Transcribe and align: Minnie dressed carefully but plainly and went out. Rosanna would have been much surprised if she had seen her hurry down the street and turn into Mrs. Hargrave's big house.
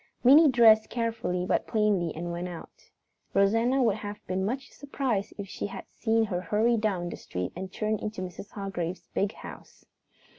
Minnie 0.23 0.49
dressed 0.49 0.89
carefully 0.89 1.45
but 1.45 1.67
plainly 1.67 2.11
and 2.15 2.31
went 2.31 2.47
out. 2.47 2.89
Rosanna 3.35 3.83
would 3.83 3.97
have 3.97 4.17
been 4.25 4.43
much 4.43 4.71
surprised 4.71 5.31
if 5.37 5.47
she 5.47 5.67
had 5.67 5.85
seen 5.91 6.23
her 6.23 6.41
hurry 6.41 6.75
down 6.75 7.09
the 7.09 7.15
street 7.15 7.51
and 7.55 7.71
turn 7.71 7.99
into 7.99 8.19
Mrs. 8.23 8.49
Hargrave's 8.49 9.09
big 9.13 9.33
house. 9.33 9.85